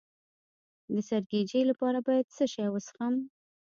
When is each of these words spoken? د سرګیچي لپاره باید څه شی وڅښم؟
د 0.93 0.95
سرګیچي 1.09 1.61
لپاره 1.69 1.99
باید 2.07 2.33
څه 2.35 2.45
شی 2.53 2.67
وڅښم؟ 2.71 3.13